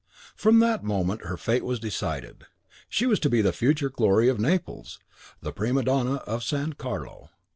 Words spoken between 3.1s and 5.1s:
to be the future glory of Naples,